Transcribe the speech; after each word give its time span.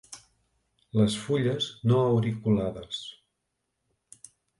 Les 0.99 1.17
fulles 1.25 1.67
no 1.91 1.99
auriculades. 2.05 3.03